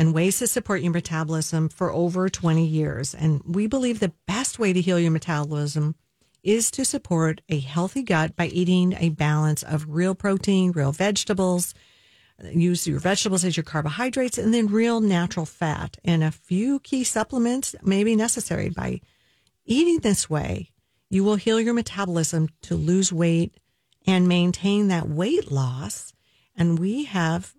[0.00, 3.14] and ways to support your metabolism for over 20 years.
[3.14, 5.94] And we believe the best way to heal your metabolism
[6.42, 11.74] is to support a healthy gut by eating a balance of real protein, real vegetables,
[12.50, 17.04] use your vegetables as your carbohydrates and then real natural fat and a few key
[17.04, 18.98] supplements may be necessary by
[19.66, 20.70] eating this way
[21.10, 23.54] you will heal your metabolism to lose weight
[24.06, 26.14] and maintain that weight loss
[26.56, 27.54] and we have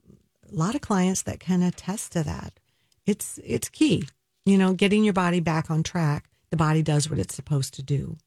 [0.51, 2.59] a lot of clients that can attest to that
[3.05, 4.03] it's it's key
[4.45, 7.83] you know getting your body back on track the body does what it's supposed to
[7.83, 8.17] do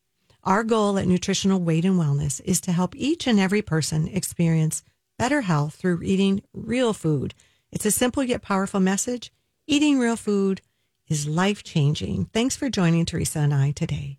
[0.45, 4.83] our goal at nutritional weight and wellness is to help each and every person experience
[5.18, 7.35] better health through eating real food.
[7.72, 9.33] It's a simple yet powerful message.
[9.66, 10.61] Eating real food
[11.09, 12.27] is life changing.
[12.27, 14.18] Thanks for joining Teresa and I today.